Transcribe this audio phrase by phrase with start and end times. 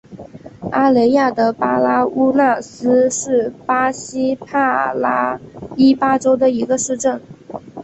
[0.71, 5.39] 阿雷亚德巴拉乌纳斯是巴西帕拉
[5.77, 7.21] 伊巴州的一个市镇。